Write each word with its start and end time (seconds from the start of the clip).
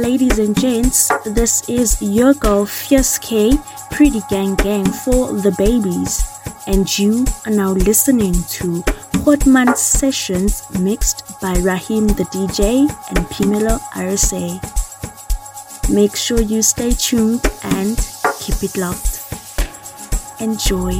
ladies 0.00 0.38
and 0.38 0.58
gents? 0.58 1.10
This 1.26 1.68
is 1.68 2.00
your 2.00 2.32
girl 2.32 2.64
Fierce 2.64 3.18
K, 3.18 3.52
Pretty 3.90 4.20
Gang 4.30 4.54
Gang 4.54 4.86
for 4.86 5.32
the 5.32 5.52
babies, 5.58 6.24
and 6.66 6.86
you 6.98 7.26
are 7.46 7.52
now 7.52 7.72
listening 7.72 8.32
to 8.32 8.82
Grootman 9.20 9.76
Sessions 9.76 10.64
mixed 10.80 11.38
by 11.40 11.52
Rahim 11.60 12.06
the 12.06 12.24
DJ 12.32 12.88
and 13.08 13.26
Pimelo 13.28 13.78
RSA. 13.92 14.56
Make 15.92 16.16
sure 16.16 16.40
you 16.40 16.62
stay 16.62 16.92
tuned 16.92 17.44
and 17.62 17.98
keep 18.40 18.62
it 18.62 18.76
locked. 18.78 19.20
Enjoy. 20.40 20.92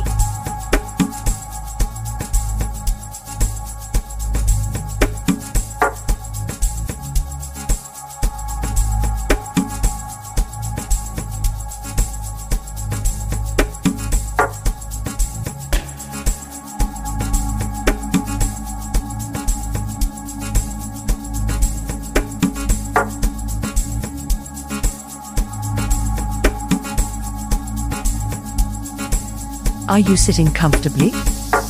Are 30.01 30.02
you 30.02 30.16
sitting 30.16 30.51
comfortably? 30.51 31.10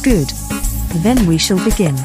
Good. 0.05 0.29
Then 1.03 1.27
we 1.27 1.37
shall 1.37 1.59
begin. 1.65 1.97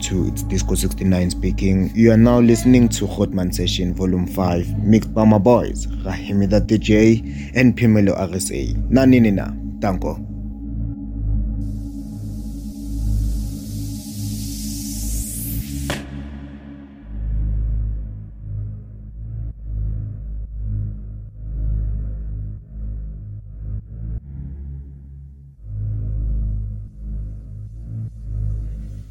Lawula 0.00 0.26
Bafetu, 0.26 0.28
it's 0.28 0.42
Disco 0.44 0.74
69 0.74 1.30
speaking. 1.30 1.90
You 1.94 2.12
are 2.12 2.16
now 2.16 2.40
listening 2.40 2.88
to 2.90 3.06
Grootman 3.06 3.54
Session 3.54 3.94
Volume 3.94 4.26
5, 4.26 4.82
mixed 4.84 5.14
by 5.14 5.24
my 5.24 5.38
boys, 5.38 5.86
Rahimi 5.86 6.48
the 6.48 6.60
DJ 6.60 7.52
and 7.54 7.76
Pimelo 7.76 8.16
RSA. 8.18 8.74
Naninina, 8.90 9.80
Danko. 9.80 10.26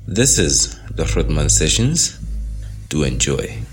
This 0.07 0.39
is 0.39 0.78
the 0.99 1.05
Grootman 1.05 1.49
Sessions. 1.49 2.19
Do 2.89 3.03
enjoy. 3.03 3.68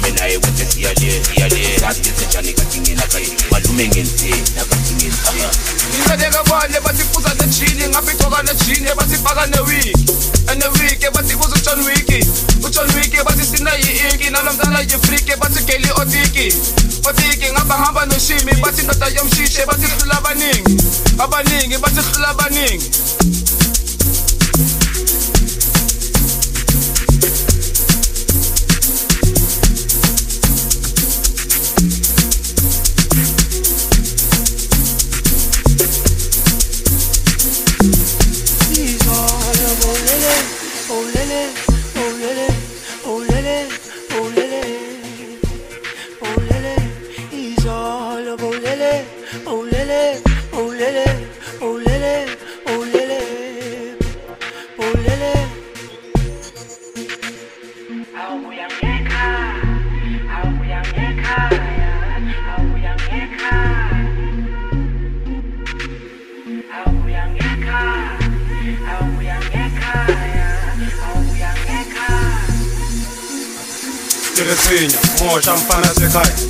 Malume 0.00 0.20
naye 0.20 0.38
ngezinjani 2.00 2.52
kanti 2.52 2.80
ngenakaye 2.80 3.28
malume 3.50 3.88
ngenze 3.88 4.30
nakathi 4.56 4.94
ngenze 4.94 5.48
ngizadeka 5.94 6.44
kwale 6.44 6.80
basifuza 6.80 7.34
nejini 7.34 7.88
ngapitoka 7.88 8.42
nejini 8.42 8.88
basifaka 8.96 9.46
newiki 9.46 9.92
enewiki 10.52 11.06
basibuza 11.14 11.54
ujohn 11.56 11.86
wiki. 11.86 12.26
Ujohn 12.66 12.94
wiki 12.96 13.16
bathi 13.24 13.56
sina 13.56 13.70
yi-inki 13.74 14.30
nalo 14.30 14.52
mntana 14.52 14.80
yifriki 14.80 15.36
bathi 15.40 15.64
geli 15.64 15.88
otiki. 15.96 16.54
Otiki 17.08 17.52
ngaba 17.52 17.78
ngihamba 17.78 18.06
noshimi 18.06 18.52
bathi 18.62 18.82
ndoda 18.82 19.06
yomshishe 19.06 19.66
bathi 19.66 19.86
hlula 19.86 20.18
abaningi 20.18 20.82
abaningi 21.18 21.78
bathi 21.78 22.00
hlula 22.00 22.28
abaningi 22.28 22.90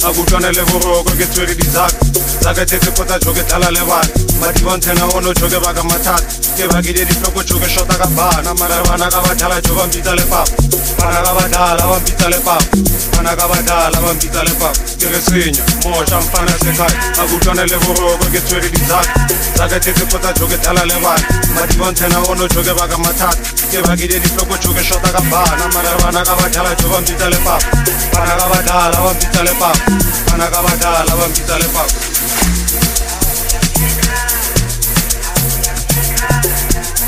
a 0.05 0.13
ke 0.13 0.21
utlwane 0.21 0.53
le 0.53 0.63
boroko 0.65 1.11
ke 1.17 1.27
tswere 1.29 1.55
dizaka 1.55 1.97
zaka 2.41 2.65
tetse 2.67 2.91
kgotsa 2.91 3.19
jo 3.19 3.33
ke 3.33 3.43
tlala 3.49 3.71
le 3.71 3.81
bana. 3.81 4.09
Madibontshena 4.41 5.05
ono 5.15 5.33
jo 5.35 5.47
ke 5.49 5.61
baka 5.61 5.83
mathata 5.83 6.40
tivakile 6.57 7.05
dihlokojuke 7.05 7.69
swo 7.69 7.85
ta 7.85 7.97
ka 7.99 8.07
bana. 8.07 8.55
Mara 8.55 8.83
vana 8.83 9.09
ka 9.11 9.21
vadlala 9.21 9.61
jo 9.61 9.75
va 9.75 9.87
mbitsa 9.87 10.15
lepapa 10.15 10.45
vana 10.99 11.23
ka 11.23 11.33
vadlala 11.33 11.87
va 11.87 12.01
mbitsa 12.01 12.29
lepapa 12.29 12.65
vana 13.17 13.37
ka 13.37 13.47
vadlala 13.47 14.01
va 14.01 14.15
mbitsa 14.15 14.45
lepapa 14.45 14.79
ke 15.01 15.07
re 15.09 15.21
senya 15.21 15.63
moxa 15.85 16.21
mfana 16.21 16.53
sekgaya 16.63 16.99
a 17.21 17.27
kutlwana 17.31 17.65
le 17.67 17.77
boroko 17.85 18.27
ke 18.33 18.41
tshwere 18.41 18.69
dizaka 18.69 19.13
zaka 19.57 19.81
tsetsepotsa 19.81 20.33
joke 20.39 20.57
dlala 20.63 20.85
le 20.85 20.97
bana. 21.01 21.27
Madibontshena 21.55 22.19
ono 22.29 22.49
joke 22.49 22.73
baka 22.79 22.99
mathata. 22.99 23.39
Ke 23.71 23.83
bakile 23.87 24.19
dihlokojuke 24.21 24.83
swo 24.85 24.99
ta 25.03 25.11
ka 25.13 25.21
bana. 25.31 25.65
Mara 25.75 25.97
vana 26.03 26.23
ka 26.25 26.35
vadlala 26.35 26.75
jo 26.75 26.89
va 26.89 27.01
mbitsa 27.01 27.29
lepapa 27.31 27.67
vana 28.13 28.35
ka 28.37 28.47
vadlala 28.53 28.99
va 29.01 29.13
mbitsa 29.15 29.43
lepapa 29.43 29.81
vana 30.31 30.47
ka 30.51 30.63
vadlala 30.63 31.15
va 31.15 31.29
mbitsa 31.29 31.59
lepapa 31.59 31.95
is 36.45 36.75
your 36.75 37.00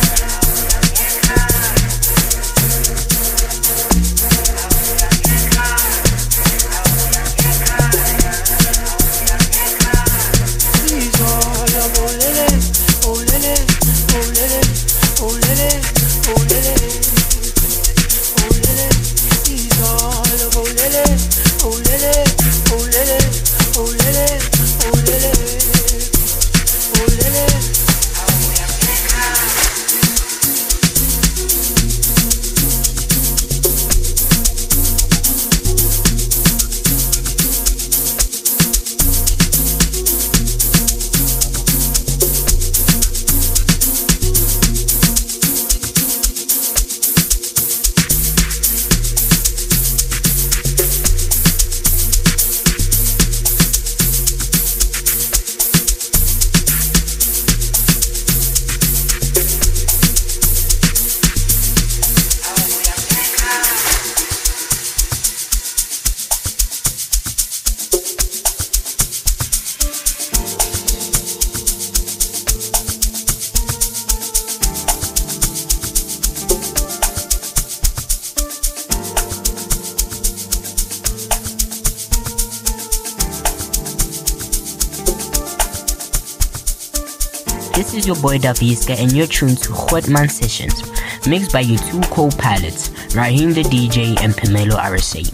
boy 88.33 88.39
Daviska 88.39 88.97
and 88.99 89.13
you're 89.13 89.27
tuned 89.27 89.59
to 89.59 89.73
Grootman 89.73 90.31
Sessions, 90.31 90.83
mixed 91.29 91.53
by 91.53 91.61
your 91.61 91.79
two 91.79 92.01
co-pilots, 92.03 92.89
Raheem 93.15 93.53
the 93.53 93.63
DJ 93.63 94.19
and 94.23 94.33
Pamelo 94.33 94.77
RSA. 94.79 95.25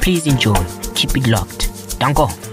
Please 0.00 0.26
enjoy, 0.26 0.56
keep 0.94 1.16
it 1.16 1.26
locked. 1.26 1.68
Danko. 1.98 2.45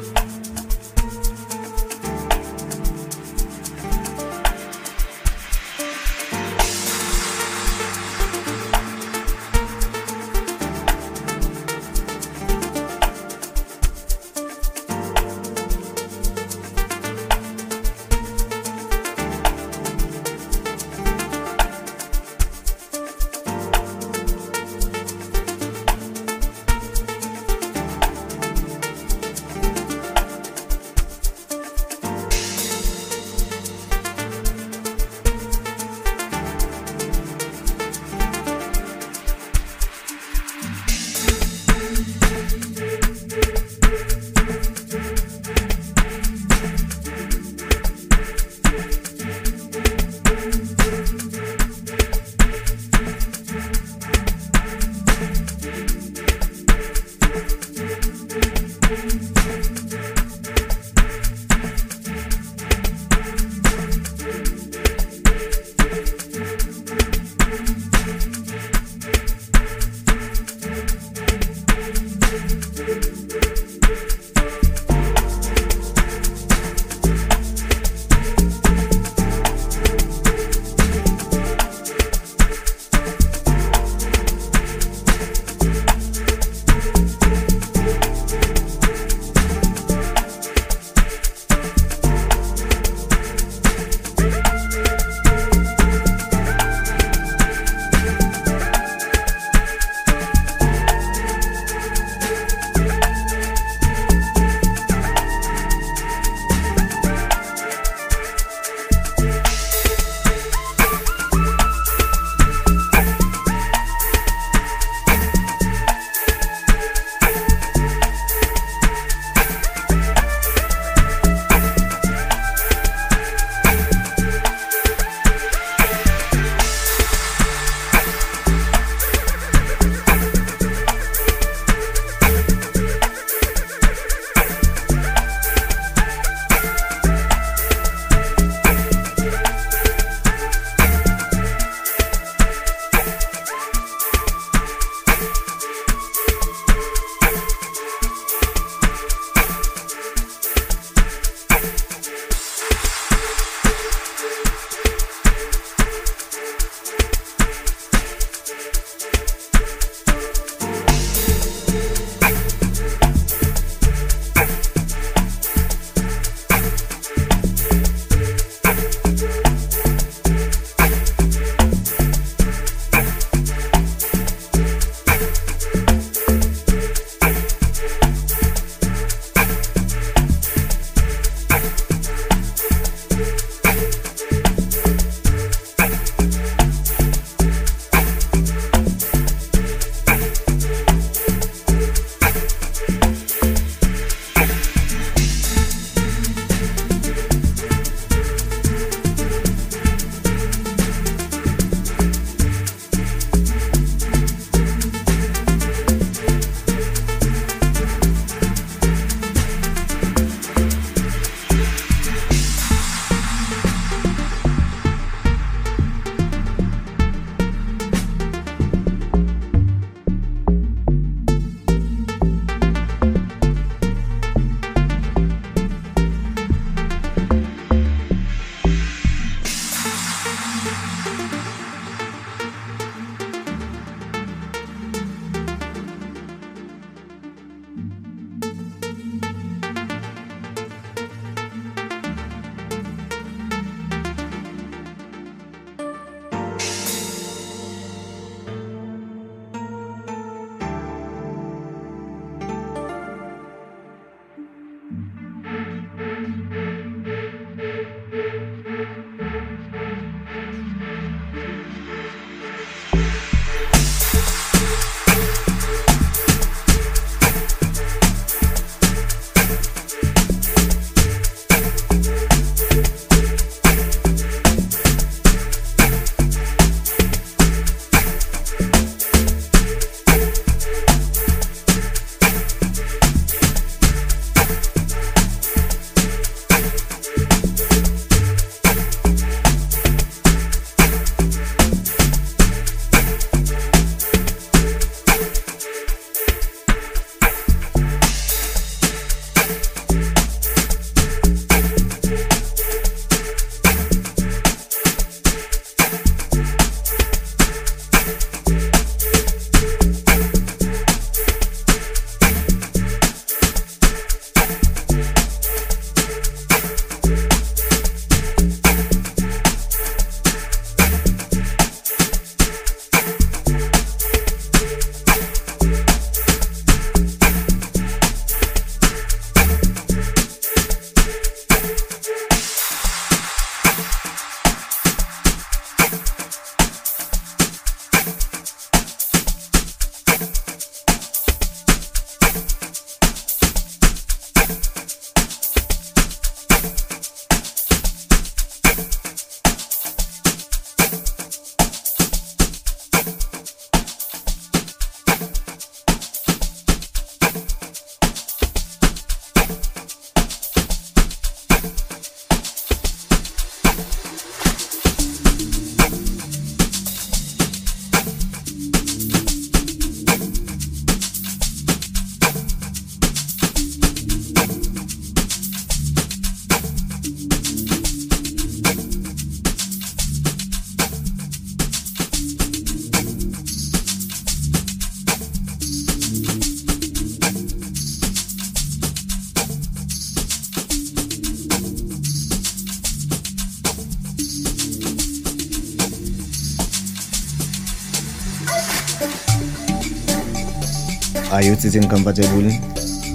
Sitting 401.64 401.88
comfortable? 401.88 402.52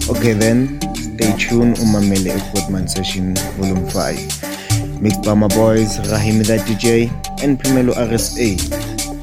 Okay 0.08 0.32
then, 0.32 0.80
stay 0.96 1.32
tuned 1.36 1.76
umamele 1.84 2.32
eFootman 2.32 2.88
Session 2.88 3.34
Volume 3.58 3.84
5. 3.90 5.02
Mixed 5.02 5.22
by 5.22 5.34
boys 5.48 5.98
Rahim 6.10 6.38
the 6.38 6.56
DJ 6.64 7.12
and 7.44 7.60
Primelo 7.60 7.92
RSA. 7.92 8.56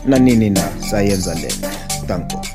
Nanini 0.05 0.51
na 0.51 0.61
sayenza 0.79 1.33
lena. 1.33 1.73
Danko. 2.05 2.54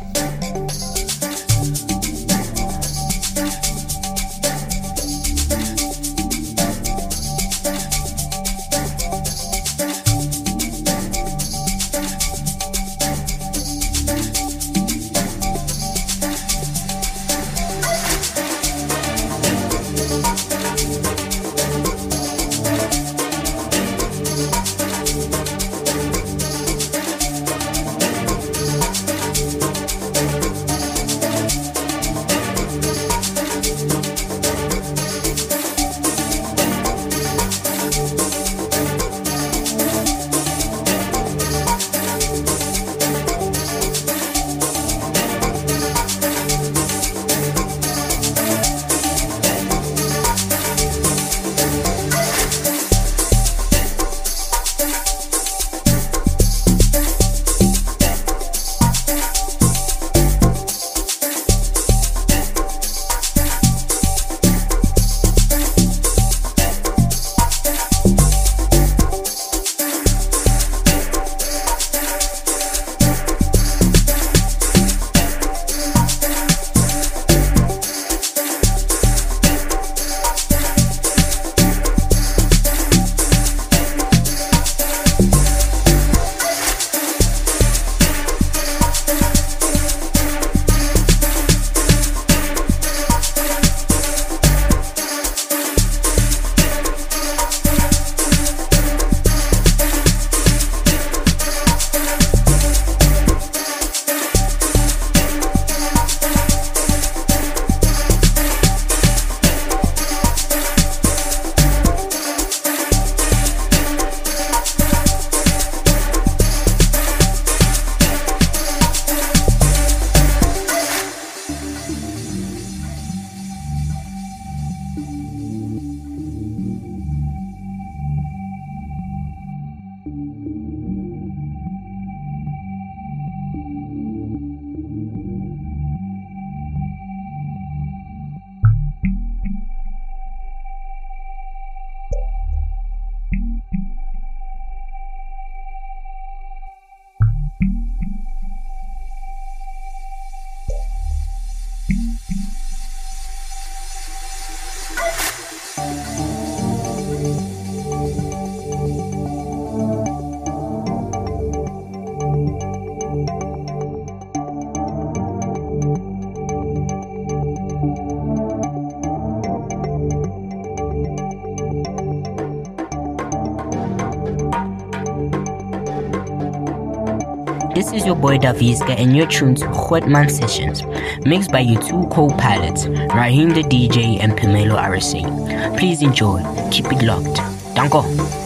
This 177.90 178.02
is 178.02 178.06
your 178.06 178.14
boy 178.14 178.38
Davizka 178.38 178.90
and 178.90 179.16
you're 179.16 179.26
tuned 179.26 179.56
to 179.58 179.64
Grootman 179.66 180.30
Sessions, 180.30 180.84
mixed 181.26 181.50
by 181.50 181.58
your 181.58 181.82
two 181.82 182.06
co-pilots, 182.06 182.86
Rahim 182.86 183.48
the 183.48 183.64
DJ 183.64 184.20
and 184.20 184.32
Pamelo 184.34 184.78
RSA. 184.78 185.76
Please 185.76 186.00
enjoy. 186.00 186.40
Keep 186.70 186.92
it 186.92 187.02
locked. 187.02 187.38
Danko. 187.74 188.39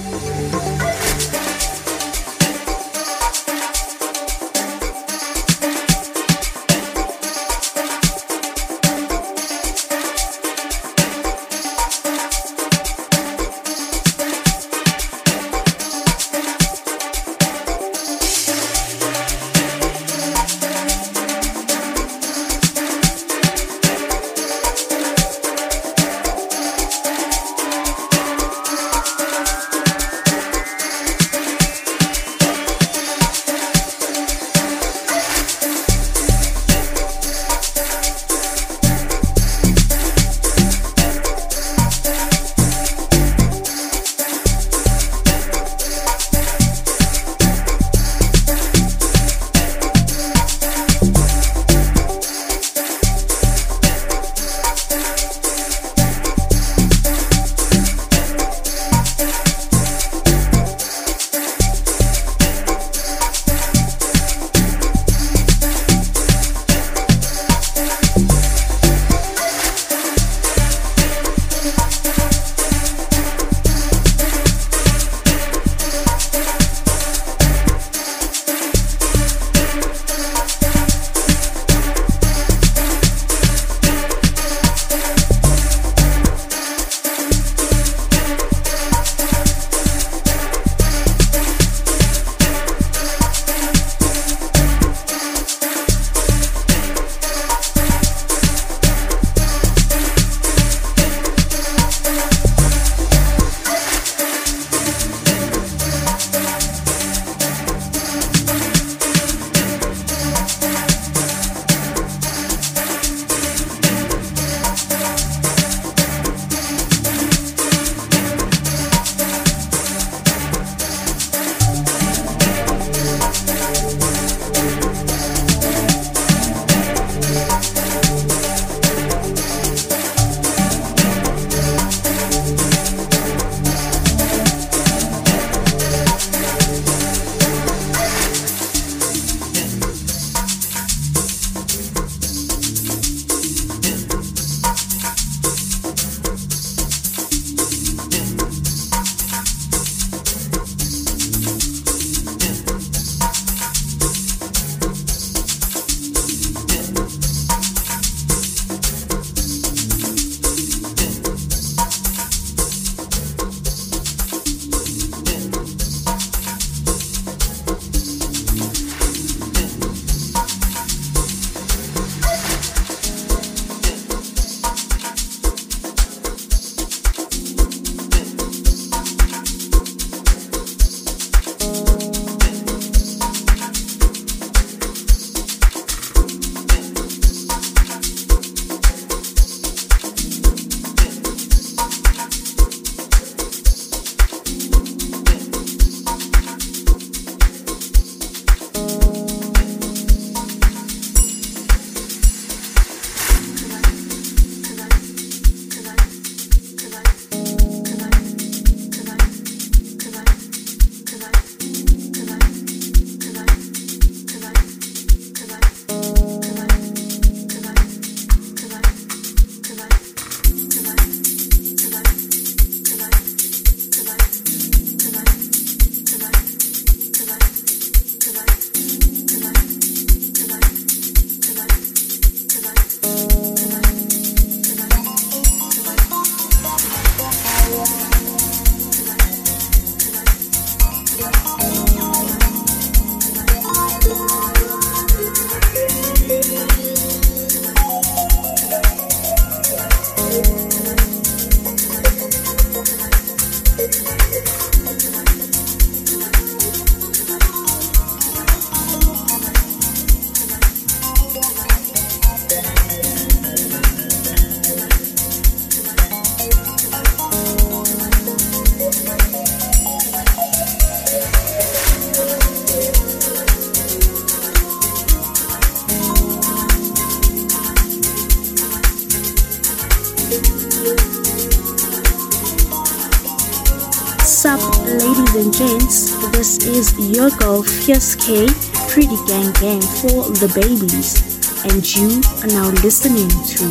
Is 286.85 287.17
your 287.17 287.31
girl 287.31 287.63
Fierce 287.63 288.15
K, 288.15 288.47
Pretty 288.91 289.17
Gang 289.27 289.51
Gang 289.57 289.81
for 289.81 290.29
the 290.37 290.53
babies, 290.53 291.17
and 291.65 291.81
you 291.97 292.21
are 292.43 292.53
now 292.53 292.69
listening 292.83 293.31
to 293.31 293.65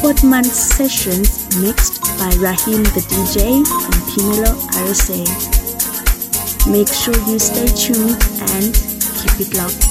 Grootman 0.00 0.46
Sessions 0.46 1.60
mixed 1.60 2.00
by 2.16 2.32
Rahim 2.38 2.82
the 2.96 3.04
DJ 3.12 3.58
and 3.58 4.00
Pimelo 4.08 4.56
RSA. 4.80 5.26
Make 6.72 6.88
sure 6.88 7.14
you 7.28 7.38
stay 7.38 7.66
tuned 7.76 8.16
and 8.54 8.72
keep 9.20 9.46
it 9.46 9.54
locked. 9.58 9.84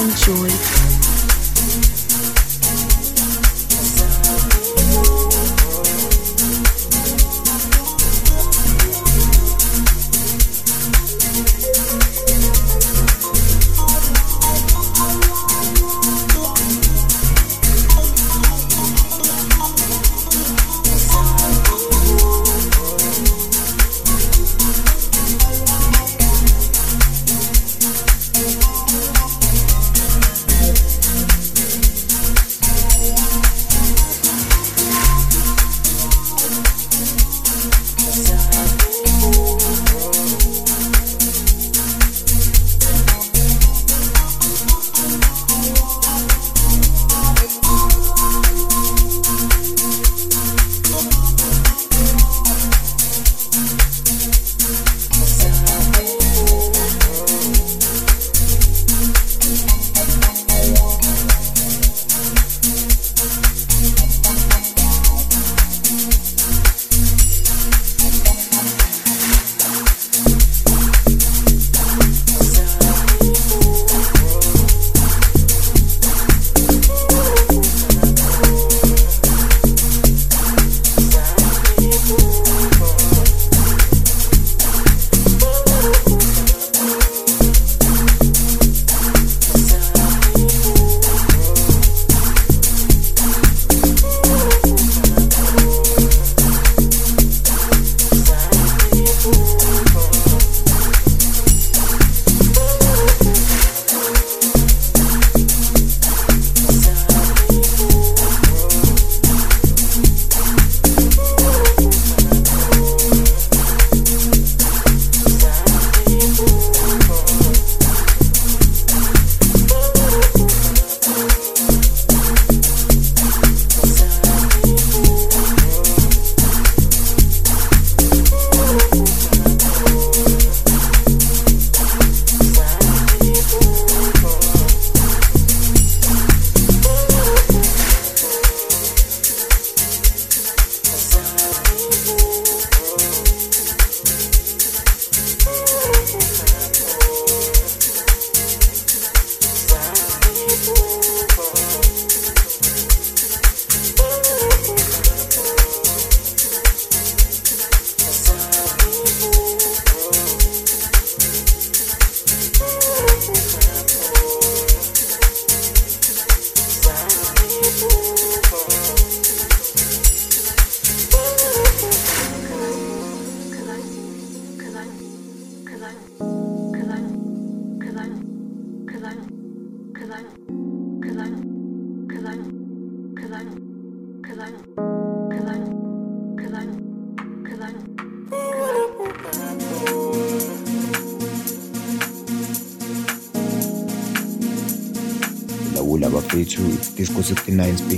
Enjoy. 0.00 0.73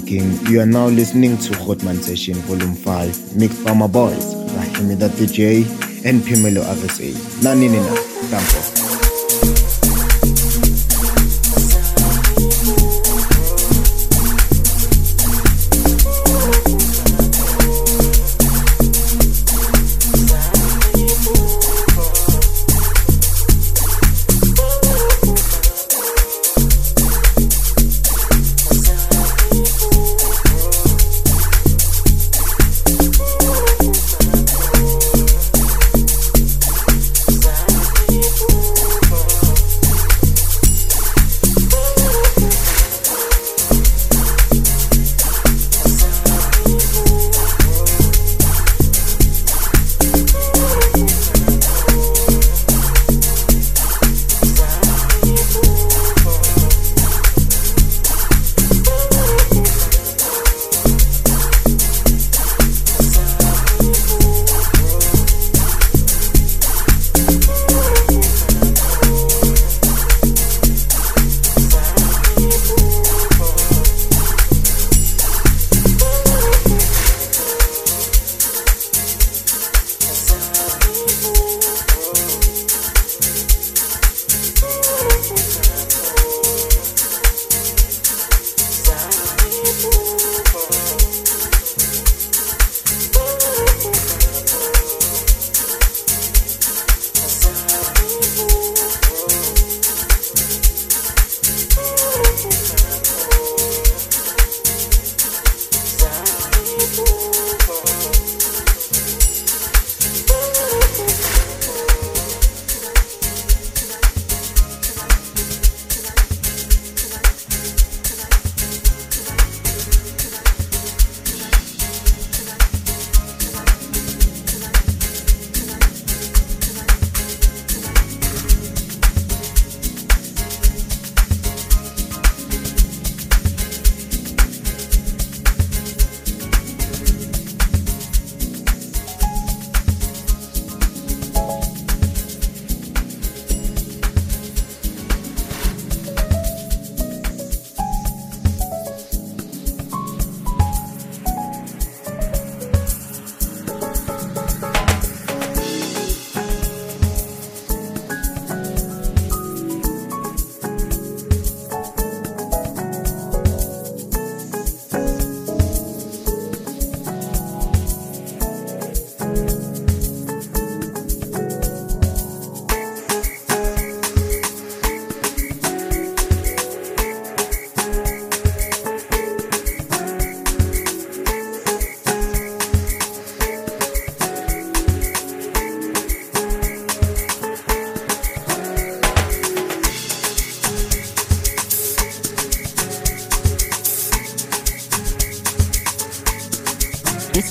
69 0.07 0.37
speaking. 0.37 0.53
You 0.53 0.61
are 0.61 0.67
now 0.67 0.87
listening 0.87 1.37
to 1.39 1.53
Grootman 1.55 2.01
Session 2.03 2.35
Volume 2.47 2.75
5, 2.75 3.37
mixed 3.37 3.65
by 3.65 3.75
my 3.75 3.87
boys, 3.87 4.35
Rahimi 4.55 4.99
the 4.99 5.09
DJ 5.09 5.65
and 6.05 6.21
Pimelo 6.23 6.63
RSA. 6.63 7.13
Nanini 7.43 7.79
na, 7.79 7.95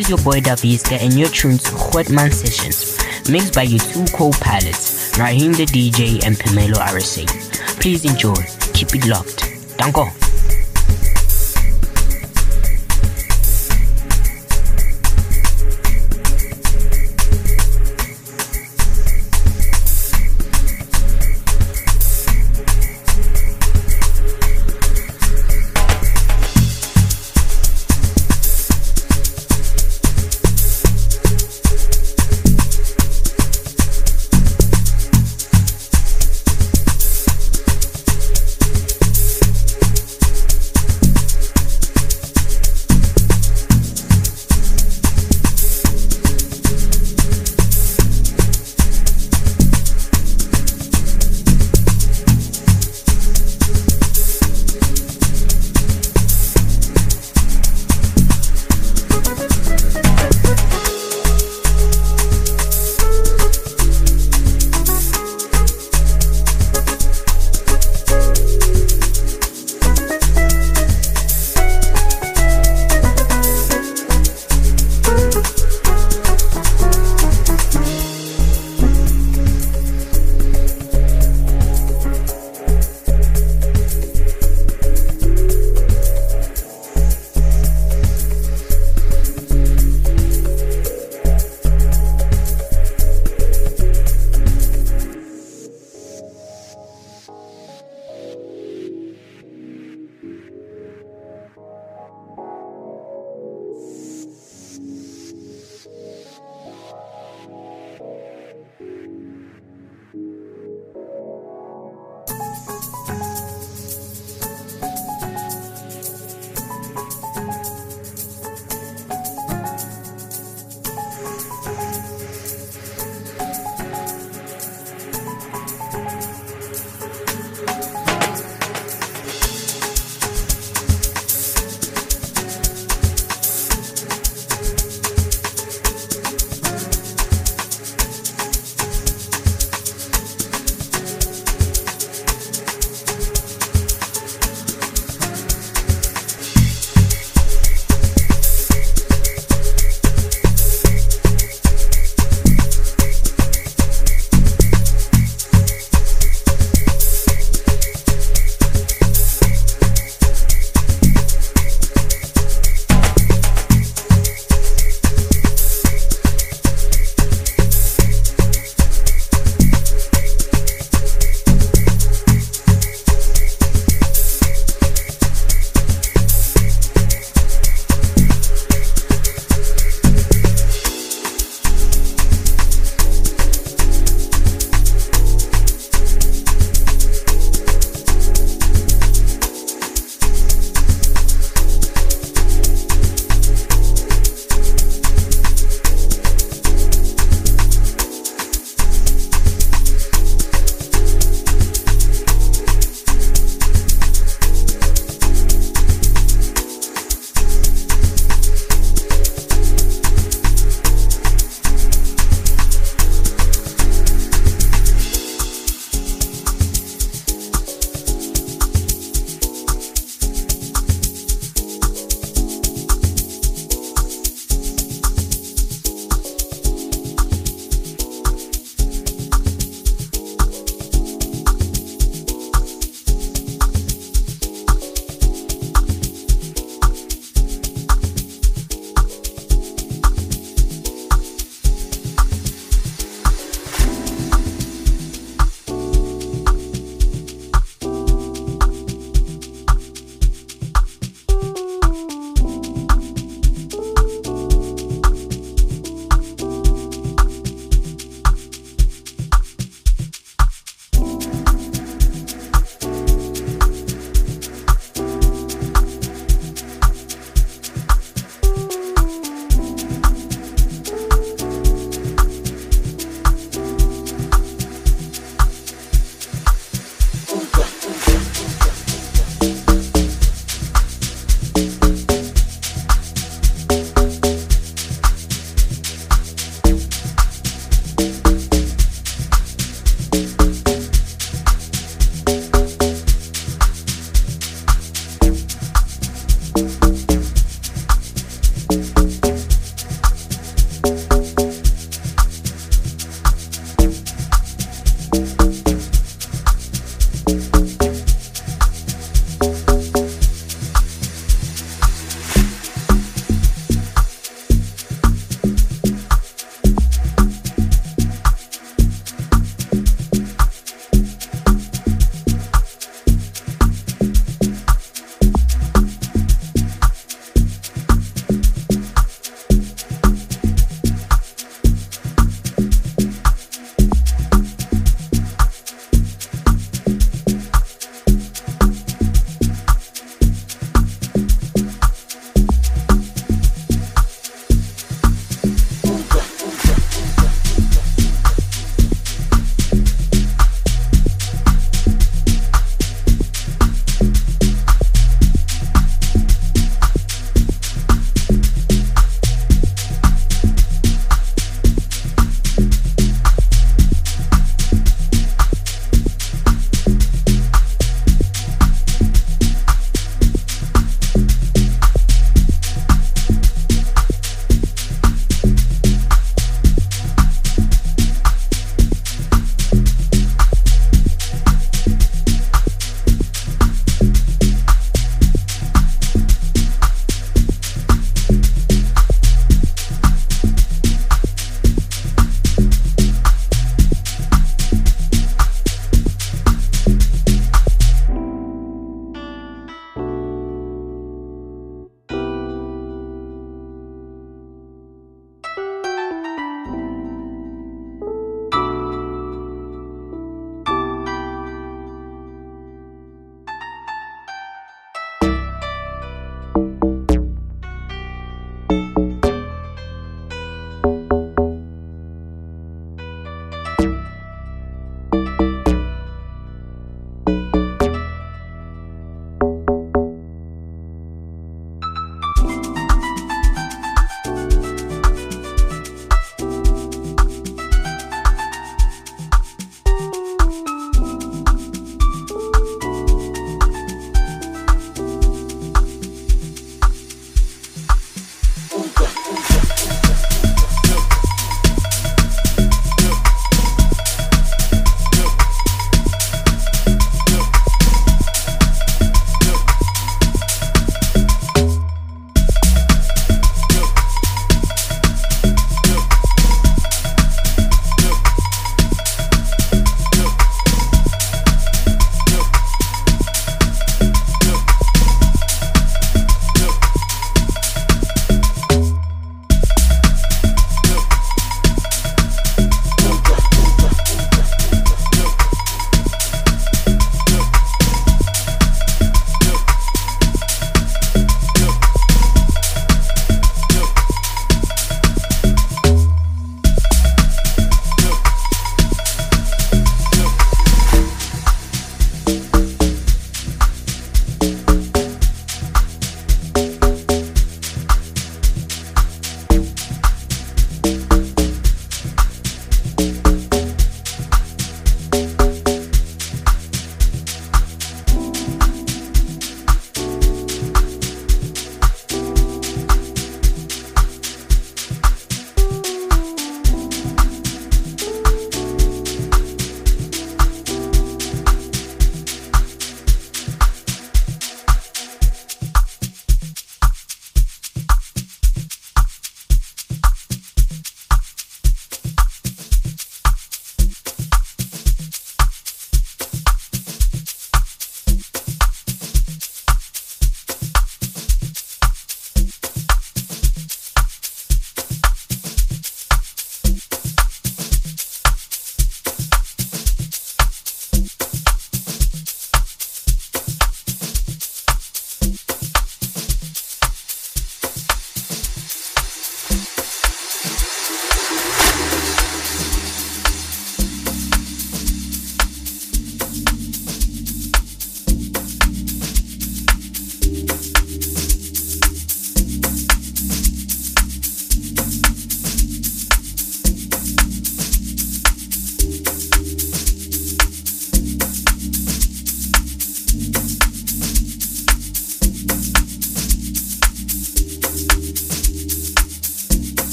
is 0.00 0.08
your 0.08 0.18
boy 0.18 0.40
Daviska 0.40 0.98
and 1.02 1.12
you're 1.14 1.28
tuned 1.28 1.60
to 1.60 1.72
Grootman 1.72 2.32
Sessions, 2.32 2.98
mixed 3.30 3.54
by 3.54 3.62
your 3.62 3.80
two 3.80 4.04
co-pilots, 4.16 5.16
Rahim 5.18 5.52
the 5.52 5.66
DJ 5.66 6.24
and 6.24 6.36
Pamelo 6.36 6.76
RSA. 6.76 7.26
Please 7.80 8.04
enjoy. 8.04 8.34
Keep 8.72 8.94
it 8.94 9.06
locked. 9.06 9.44
Danko. 9.76 10.19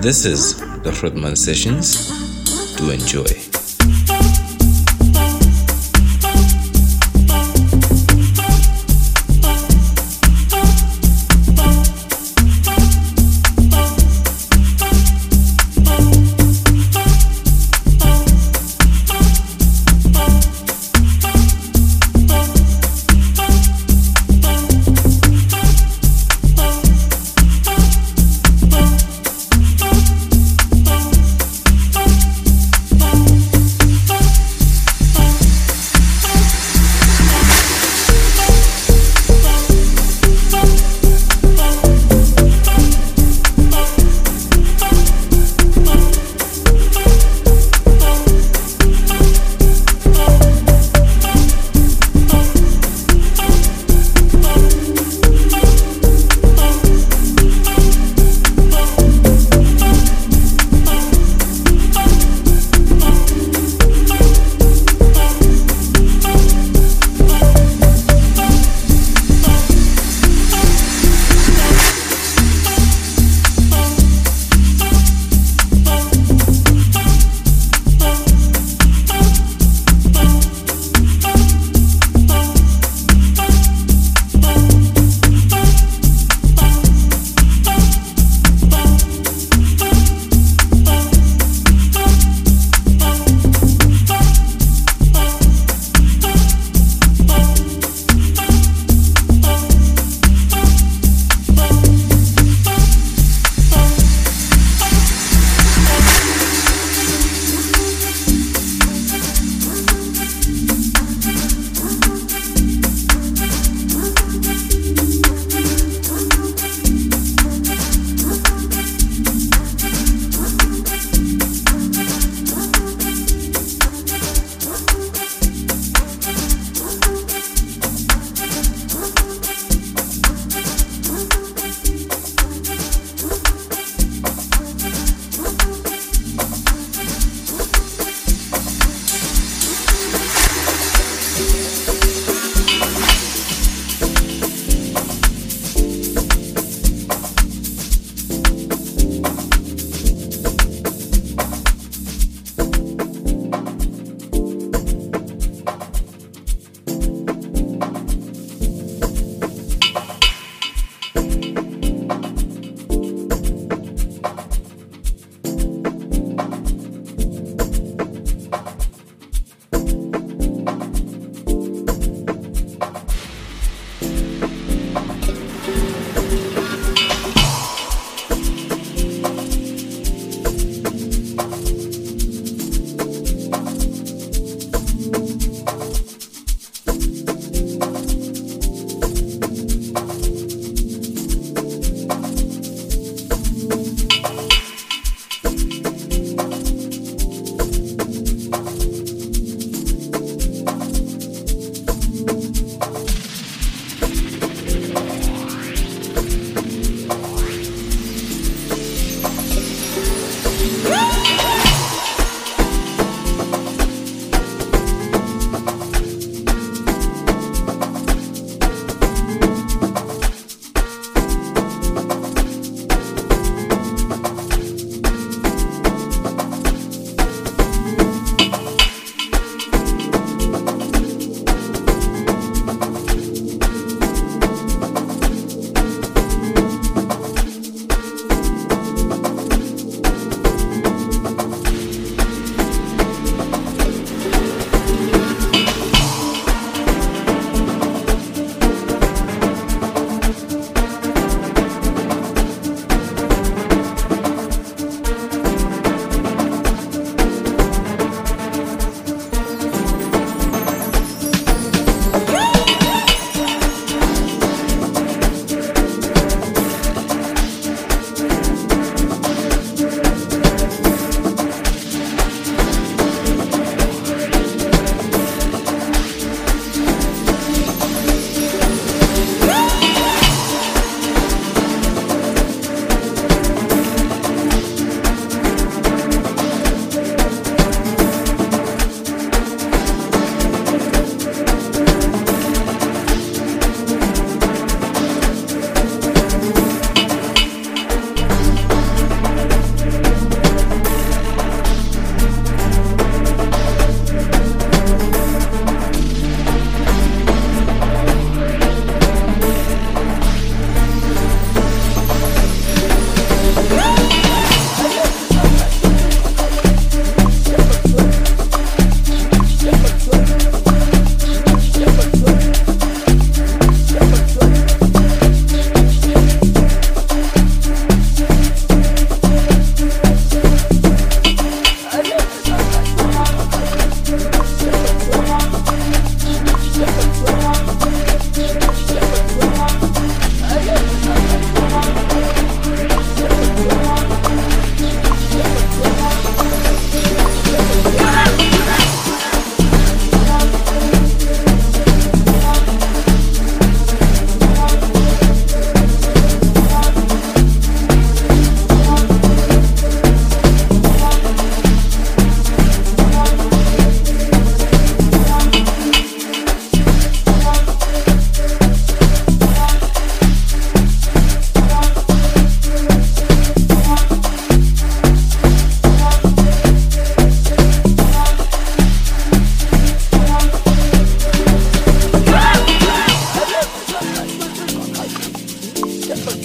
This 0.00 0.24
is 0.24 0.56
the 0.56 0.92
Grootman 0.92 1.36
Sessions. 1.36 2.08
Do 2.76 2.88
enjoy. 2.88 3.49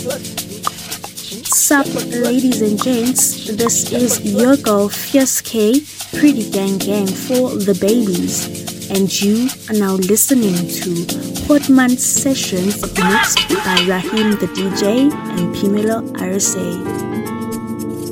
What's 0.06 1.72
up, 1.72 1.88
ladies 2.12 2.62
and 2.62 2.78
gents? 2.84 3.48
This 3.48 3.92
is 3.92 4.22
your 4.22 4.56
girl 4.56 4.88
Fierce 4.88 5.42
K, 5.42 5.82
Pretty 6.14 6.48
Gang 6.52 6.78
Gang 6.78 7.08
for 7.08 7.50
the 7.58 7.74
babies, 7.82 8.46
and 8.92 9.10
you 9.20 9.50
are 9.68 9.74
now 9.74 9.96
listening 9.96 10.54
to 10.54 10.92
Grootman 11.48 11.98
Sessions 11.98 12.84
mixed 12.84 13.50
by 13.66 13.84
Rahim 13.88 14.38
the 14.38 14.46
DJ 14.54 15.12
and 15.12 15.56
Pimelo 15.56 16.04
RSA. 16.22 16.84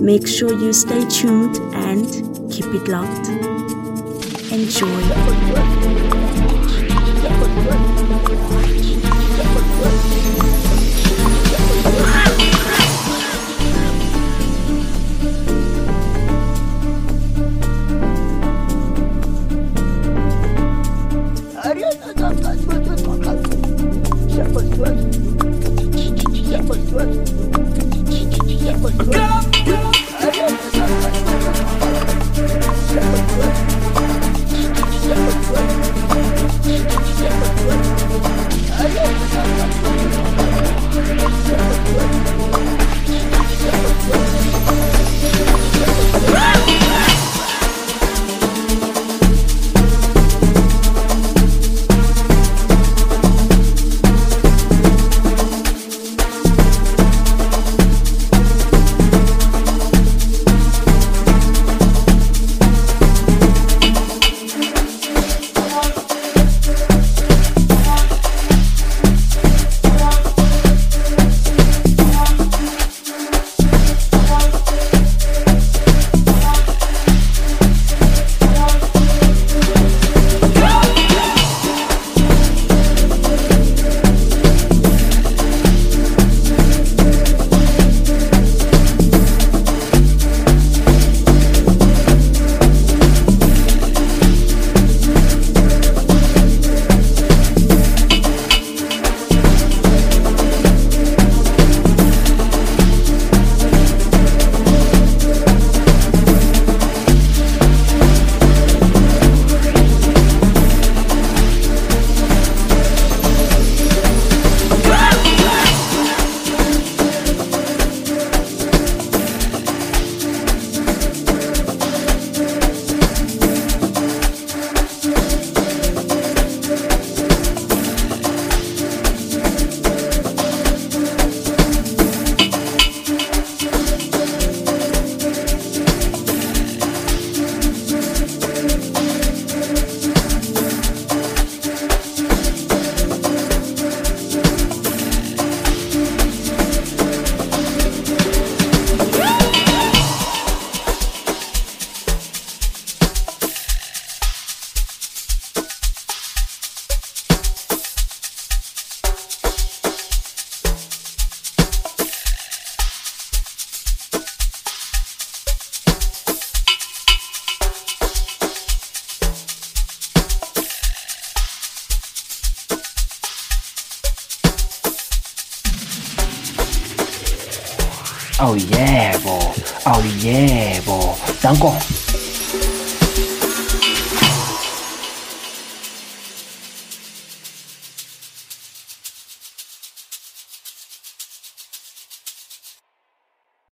Make 0.01 0.27
sure 0.27 0.51
you 0.51 0.73
stay 0.73 1.05
tuned 1.07 1.57
and 1.75 2.07
keep 2.51 2.73
it 2.73 2.87
locked. 2.87 3.27
Enjoy. 4.51 4.89
Oh 27.05 27.32